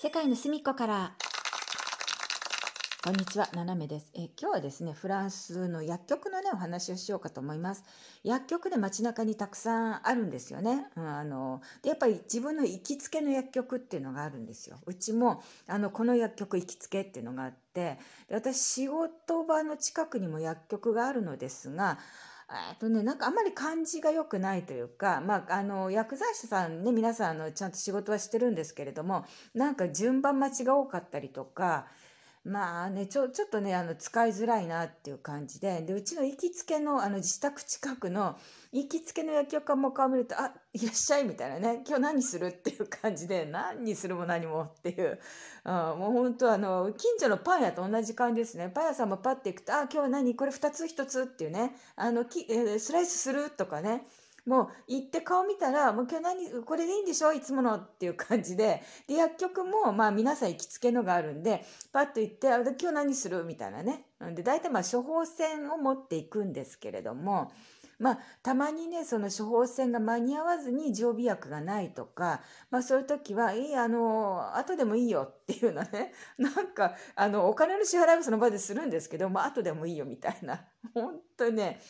[0.00, 1.12] 世界の隅っこから
[3.02, 4.12] こんにちは、ななめです。
[4.14, 7.82] え今日はですね、フランスの薬局のね、お話をしようかと思います。
[8.22, 10.86] 薬局で街中にたくさんあるんですよね。
[10.94, 14.76] うん、あのでやっぱり自分の行きつけの薬局っていうのがあるんですよ。
[14.86, 21.98] うちもあのこの薬局行きつけっていうのがあってで私仕事場の近くにも薬局があるのですが
[22.50, 31.86] えっとね、なんかあんまり感じが良くないというか、まあ、あの薬剤師さんね皆さんあのちゃんと仕事はしてるんですけれどもなんか順番待ちが多かったりとか
[32.48, 38.36] まあねちょちょっとねあの使いづらいなっていう感じででうちの行きつけのあの自宅近くの
[38.72, 45.18] 行きつけの薬局も顔見ると「あいらっしゃい」みたいなね「今日何する?」っていう感じで何にするも何もっていう、
[45.64, 54.06] うん、もう本当あの近所のパン屋と同じ感じですねパン屋さんもパッて行くと「あ今日は何これ2つ1つ」っていうねあのき、えー、スライスするとかね
[54.48, 58.82] もう行って顔見たら、もう今日何、これでいいんでしょいつものっていう感じで。
[59.06, 63.44] で、薬局も、まあ皆さん行きつけのがあるんで、パッと行って、あ今日何する？
[63.44, 64.06] みたいなね。
[64.34, 67.52] で、大体まあ処方箋を持っていくんですけれども、
[67.98, 81.80] まあ、たまにね、その処方箋が間に合わずに常備薬がないとか、まあそういう時は、いい、あの、後でもいいよっていうのね、 なんか、あの、お金の支払いはその場でするんですけど、まあ後でもいいよみたいな、 本当ね、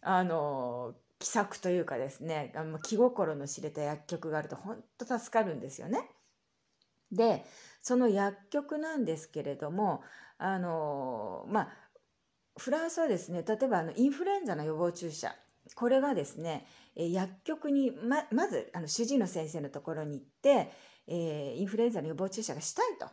[0.00, 6.10] あの、気さくというかですね気心の知れた薬局があると本当助かるんですよね。
[7.12, 7.44] で
[7.80, 10.02] その薬局なんですけれども
[10.38, 11.68] あのまあ
[12.58, 15.32] フランスはですね例えばあのインフルエンザの予防注射
[15.76, 20.72] これがですね薬局にままずあの主治医の先生のところに行って、
[21.06, 23.06] えー、インフルエンザの予防注射がしたいと、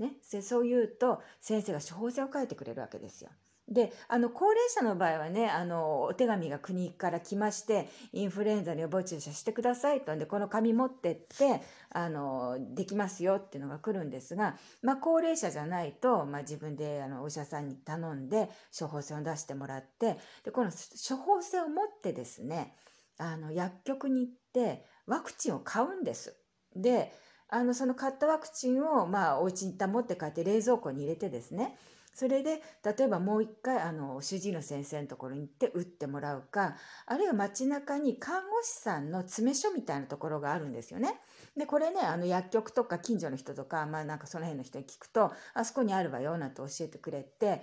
[0.00, 3.30] ね、そう言うと先生が処方箋を書いてくれるわけですよ。
[3.70, 22.74] であの高齢者の場合はねあのお手紙が国から来ましてインフルエンザの予防注射してくださいとんでこの紙持ってってあのできますよっていうのが来るんですが、まあ、高齢者じゃないと、まあ、自分であのお医者さんに頼んで処方箋を出してもらってでこの処方箋を持ってですね
[23.18, 26.36] あの薬局に行ってワクチンを買うんです。
[26.74, 27.12] で
[27.52, 31.76] あのその買ったワクチンを、まあ、お家に持って帰って冷蔵庫に入れてですね
[32.14, 36.76] それで例えばもう一回あの主治医の先生のところに行って打ってもらうか
[37.06, 41.20] あるいは街中に看護師さんの詰め所みたいなところがあるんですよね。
[41.56, 47.62] でこれねあの薬局とか近所の人とか、まあ、なんかその辺の人に聞くとあそこにあるわよなんて教えてくれて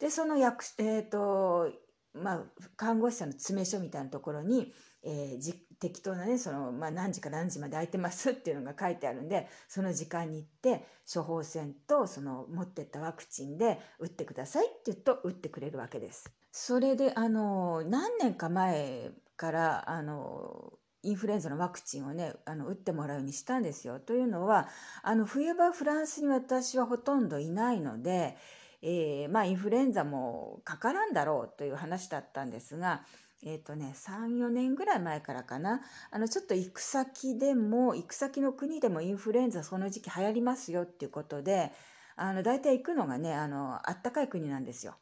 [0.00, 1.70] でその薬、えーと
[2.18, 2.42] まあ、
[2.76, 16.30] 看護師さんの詰め所みたいなところに、えー、じ適当なねその、まあ、何時から何時まで空いてますっていうのが書いてあるんでその時間に行って処方箋とその持ってったワクチンで打ってくださいって言うと打ってくれるわけです。
[16.50, 24.00] それであの何年か前からあのインフルエンザのワクチンをねあの打ってもらうようにしたんですよ。
[24.00, 24.68] というのは
[25.02, 28.36] あの冬場フランスに私はほとんどいないので、
[28.82, 33.02] えー、まあインフルエンザもかからんだろうという話だったんですが
[33.44, 35.80] えっ、ー、とね、3、4年ぐらい前からかな。
[36.10, 41.72] あの、ちょっと行く先でも、行く先の国でもインフルエンザその時期流行りますよっていうことで、
[42.16, 44.96] あの、大体行くのがね、あの、あったかい国なんですよ。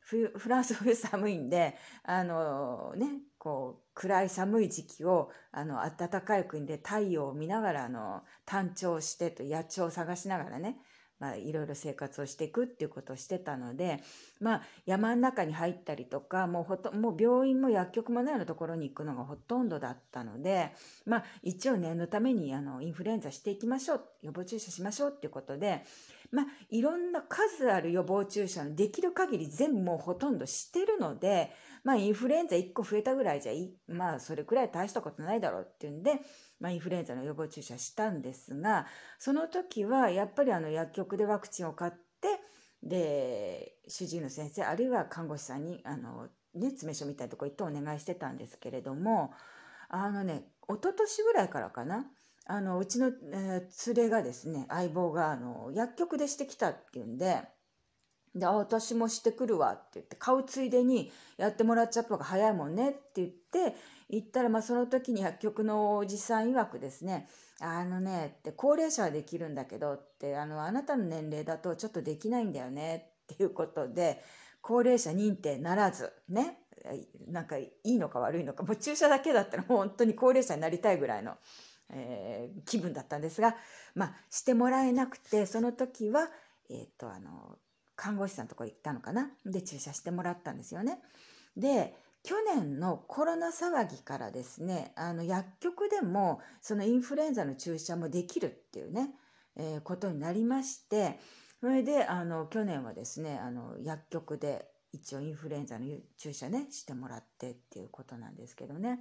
[0.00, 3.08] フランス冬寒いんで、あの、ね、
[3.38, 10.78] こう、暗い寒い時期を、あの、暖かい国で太陽を見ながら、あの、単調してと野鳥を探しながらね、
[11.18, 14.02] まあ、いろいろ生活をしていくっていうことをしてたので、
[14.40, 20.72] まあ、山の中に入ったりとかもうほともう病院も薬局もないようなところに行くのがほとんどだったので、
[21.06, 25.84] まあ、一応念のためにあのインフルエンザしていきましょう予防注射しましょうっていうことで、
[26.30, 31.52] まあ、いろんな数ある予防注射のできる限り全部もうほとんどしてるので、
[31.84, 33.72] まあ、インフルエンザ1個増えたぐらいじゃい。
[33.88, 36.20] まあそれくらい大したことないだろうっていうんで
[36.60, 38.86] まあ、インフルエンザの予防注射したんですが
[39.18, 42.28] その時はやっぱりあの薬局でワクチンを買って
[42.82, 49.32] で主治医の先生あるいは看護師さんにあの、ね、詰め所みたいなとこ行ってお願いしてたんですけれども
[49.88, 52.06] あのね一昨年ぐらいからかな
[52.48, 57.42] あのうちの、えー、連れがですね相棒があの薬局でしてきたっていうんで。
[58.36, 63.74] で、あ、私もしてくるわって言って、買うついでにやってもらっちゃった方が早いもんねって言って、
[64.10, 67.28] 行ったら、まあ、その時に薬局のおじさん曰くですね、
[67.60, 74.22] あのね、って高齢者はできるんだけどって、あの、あなたの年齢だとちょっとできないんだよねっていうことで、
[74.60, 76.58] 高齢者認定ならず、ね、
[77.28, 81.36] なんかいいのか悪いのか、もう注射だけだったら本当に高齢者になりたいぐらいの、
[81.90, 83.56] えー、気分だったんですが、
[83.94, 86.28] まあ、してもらえなくて、その時は、
[86.68, 87.58] えっ、と、あの、
[87.94, 89.30] 看護師さんのとこ行ったのかな？
[89.44, 91.00] で、注射してもらったんですよね。
[91.56, 99.10] で、去年のコロナ騒ぎからですね、あの薬局でもそのインフルエンザの注射もできるっていうね、
[99.54, 101.20] えーことになりまして、
[101.60, 105.86] それで、あの、去年はですね、あの、薬局で一応インフルエンザの
[106.18, 109.00] 注射ね、してもらってっていうことなんですけどね。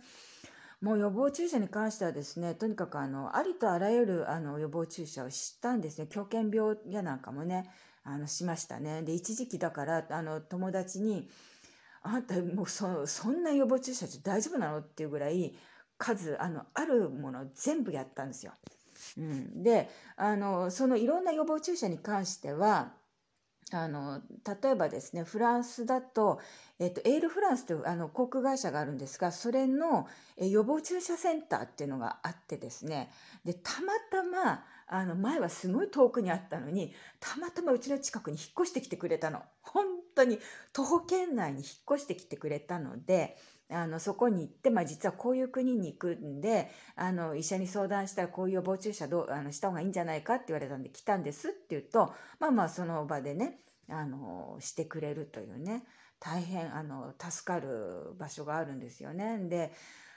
[0.81, 6.07] もう予防注射に関してはですね、とにかくあの、ありとあらゆるあの予防注射をしたんですね。
[6.07, 7.71] 狂犬病やなんかもね、
[8.03, 9.01] あの、しましたね。
[9.01, 11.29] で、一時期だから、あの、友達に、
[12.03, 14.79] あんたもうそ、そんな予防注射って大丈夫なの？
[14.79, 15.55] っていうぐらい、
[15.97, 18.51] 数、あの、あるもの全部やったんですよ。
[19.17, 22.93] うん、で、あの、そのいろんな予防注射に関しては、
[23.71, 24.21] あの、
[24.61, 26.39] 例えばですね、フランスだと、
[26.77, 30.07] えっと、エールフランスというあの航空会社があるんですが、それの
[30.37, 33.11] 予防注射センターっていうのがあってですね、
[33.43, 39.41] で、たまたま、あの、前はすごい遠くにあったのに、たまたまうちの近くに引っ越してきてくれたの。
[39.63, 40.37] 本当に
[40.71, 43.35] 徒歩圏内に引っ越してきてくれたので、
[43.69, 53.59] あの、そこに行って、まあ実はこういう国に行くんで、あの、医者に相談したらこういう予防注射どう、あの、した方がいいんじゃないかって言われたんで来たんですって言うと、まあまあその場でね、
[53.89, 55.83] あの、してくれるというね、
[56.19, 59.39] 大変、あの、助かる場所があるんですよね。
[59.49, 59.73] で、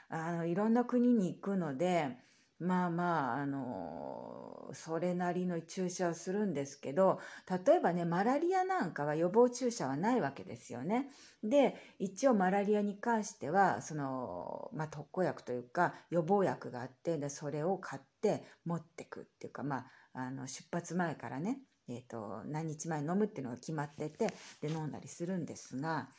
[0.09, 2.17] あの、いろんな国に行くので、
[2.59, 7.19] まあまあ、あの、それなりの注射をするんですけど、
[7.65, 11.09] 例えばね、マラリアなんかは予防注射はないわけですよね。
[11.41, 24.27] で、一応マラリアに関しては、その、まあ特効薬というか予防薬があって、で、それを買って持ってくっていうか、まあ、あの、出発前からね、えっ、と、何日前に飲むっていうのが決まってて、
[24.61, 26.09] で、飲んだりするんですが、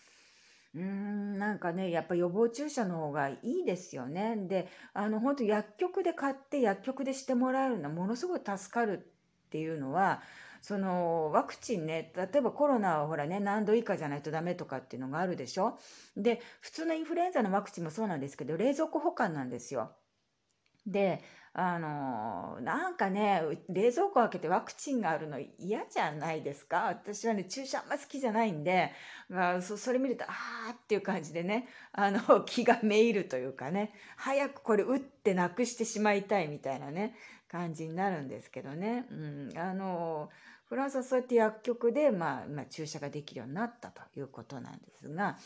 [0.75, 4.37] うーん、なんかね、やっぱ予防注射の方がいいですよね。
[4.37, 8.99] で、あの、本当薬局で買って薬局でしてもらえるのはものすごい助かる
[9.47, 10.23] っていうのは、
[10.63, 15.79] そのワクチンね、例えばコロナはほらね、何度以下じゃないとダメとかっていうのがあるでしょ
[16.17, 19.97] で、普通のインフルエンザのワクチンもそうなんですけど、冷蔵庫保管なんですよ。
[20.87, 21.23] で、
[21.53, 26.85] あのなんかね、冷蔵庫開けてワクチンがあるの嫌じゃないですか？
[26.87, 28.93] 私はね、注射あんま好きじゃないんで、
[29.29, 37.17] まあ、それ見ると、あーっていう感じでね、あの、 気がめいるというかね、早くこれ打ってなくしてしまいたいみたいなね、
[37.49, 39.07] 感じになるんですけどね。
[39.11, 40.31] うん、あの
[40.69, 45.37] フランスはそうやって薬局で、まあ、まあ、注射ができるようになったということなんですが、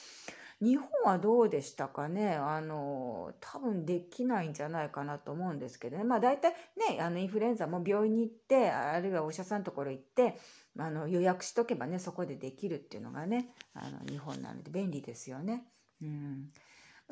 [0.64, 2.34] 日本はどうでしたかね？
[2.34, 6.04] あの、多分できないんじゃないかなと思うんですけどね。
[6.04, 6.54] まあ大体
[6.88, 10.38] ね、あのインフルエンザも病院に行って、あるいはお医者さんのところ行って、
[10.78, 15.64] あの予約しとけばね、そこでできるっていうのがね、あの日本なので便利ですよね。
[16.00, 16.50] うん。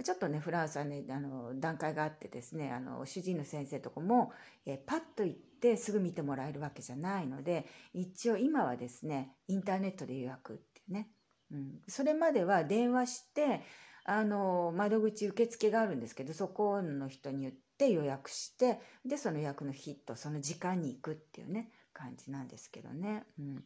[0.02, 4.32] ちょっとね、フランスはね、あの、段階があってですね、あの、主治医の先生とかも、
[4.64, 11.10] えパッと行ってすぐ見てもらえるわけじゃないので、一応今はですね、インターネットで予約っていうね、
[11.52, 13.60] うん、それまでは電話して、
[14.04, 23.24] あの、窓口受付があるんですけど、そこの人に言って予約して、で、その予約の日とその時間に行くっていうね、感じなんですけどね。
[23.38, 23.64] うん。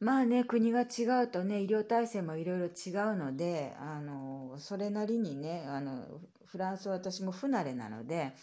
[0.00, 6.06] まあね、国が違うとね、医療体制もいろいろ違うので、あの、それなりにね、あの、
[6.44, 8.34] フランスは私も不慣れなので、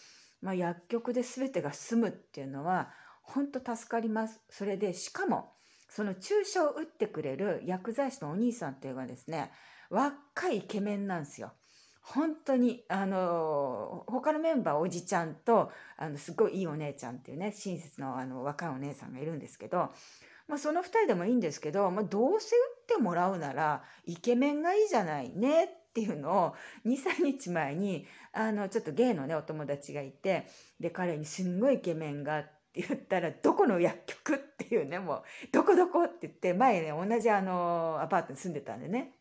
[0.41, 2.91] まあ薬局で全てが済むっていうのは、
[3.21, 4.41] 本当助かります。
[4.49, 5.53] それで、しかも、
[5.89, 9.51] その注射を打ってくれる薬剤師のお兄さんっていうのがですね、
[9.89, 11.51] 若いイケメンなんですよ。
[12.01, 19.91] 本当に、あの、他のメンバーおじちゃんと、あの、すごいいいお姉ちゃんっていうね、親切のあの若いお姉さんがいるんですけど、
[20.47, 30.47] まあその二人でもいいんですけど、まあどうせ打ってもらうなら、イケメンがいいじゃないねっていうのを、2、3日前に、あの、ちょっとゲイのね、お友達がいて、
[30.79, 39.15] で、彼にすんごいイケメンがあってって言ったら、どこの薬局っていうね、もう、どこどこって言って、前ね、同じあの、アパートに住んでたんでね。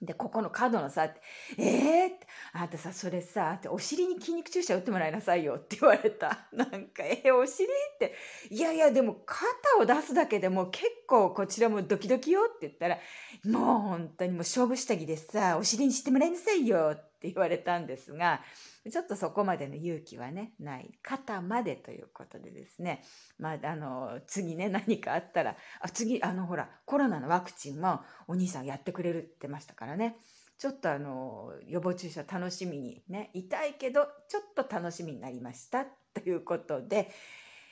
[0.00, 1.20] で、ここの角のさ、って
[1.58, 2.18] えーっ、
[2.54, 6.48] あんたさ、それさ、ってお尻に筋肉注射打ってもらいなさいよって言われた。
[6.56, 8.14] なんか、えーお尻って、
[8.48, 9.46] いやいや、でも肩
[9.78, 12.98] を出すだけでも結構こちらもドキドキよって言ったら、
[13.44, 18.40] もう本当にもう勝負下着でさ、お尻にしてもらいなさいよってって言われたんですが、
[18.90, 20.90] ちょっとそこまでの勇気はね、ない。
[21.02, 23.04] 肩までということでですね。
[23.38, 30.16] まあ、あの、次ね、何かあったら、あ、次、あの、ほら、コロナのワクチンもお兄さんやってくれるって言ってましたからね。
[30.56, 35.84] ちょっとあの、予防注射楽しみにね、痛いけど、ちょっと楽しみになりました。
[35.84, 37.10] ということで、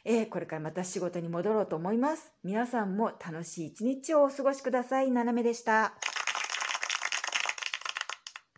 [0.05, 2.33] えーこれからまた仕事に戻ろうと思います。
[2.45, 5.11] 皆さんも楽しい一日をお過ごしください。
[5.11, 6.18] ななめでした。